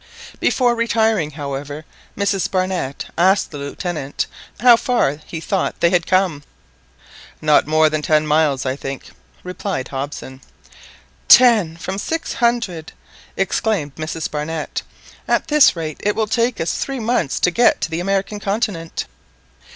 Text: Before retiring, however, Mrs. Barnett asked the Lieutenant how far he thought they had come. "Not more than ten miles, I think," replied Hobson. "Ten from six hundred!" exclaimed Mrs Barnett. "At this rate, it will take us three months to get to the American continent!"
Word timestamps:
Before 0.39 0.73
retiring, 0.73 1.29
however, 1.29 1.85
Mrs. 2.17 2.49
Barnett 2.49 3.05
asked 3.19 3.51
the 3.51 3.59
Lieutenant 3.59 4.25
how 4.59 4.75
far 4.75 5.19
he 5.27 5.39
thought 5.39 5.79
they 5.79 5.91
had 5.91 6.07
come. 6.07 6.41
"Not 7.39 7.67
more 7.67 7.87
than 7.87 8.01
ten 8.01 8.25
miles, 8.25 8.65
I 8.65 8.75
think," 8.75 9.11
replied 9.43 9.89
Hobson. 9.89 10.41
"Ten 11.27 11.77
from 11.77 11.99
six 11.99 12.33
hundred!" 12.33 12.93
exclaimed 13.37 13.93
Mrs 13.95 14.31
Barnett. 14.31 14.81
"At 15.27 15.49
this 15.49 15.75
rate, 15.75 15.97
it 15.99 16.15
will 16.15 16.25
take 16.25 16.59
us 16.59 16.73
three 16.79 16.99
months 16.99 17.39
to 17.41 17.51
get 17.51 17.79
to 17.81 17.91
the 17.91 17.99
American 17.99 18.39
continent!" 18.39 19.05